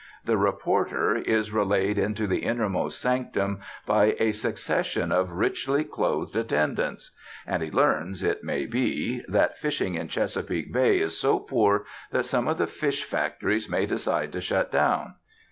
[0.25, 7.11] The reporter is relayed into the innermost sanctum by a succession of richly clothed attendants.
[7.45, 12.25] And he learns, it may be, that fishing in Chesapeake Bay is so poor that
[12.25, 15.17] some of the "fish factories" may decide to shut down.